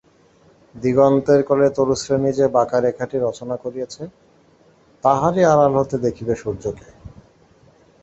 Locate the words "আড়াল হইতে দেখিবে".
5.43-6.33